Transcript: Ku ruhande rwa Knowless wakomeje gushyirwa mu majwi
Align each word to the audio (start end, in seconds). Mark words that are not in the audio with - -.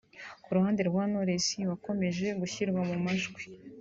Ku 0.43 0.49
ruhande 0.57 0.81
rwa 0.89 1.03
Knowless 1.09 1.47
wakomeje 1.71 2.25
gushyirwa 2.41 2.81
mu 2.89 2.95
majwi 3.05 3.41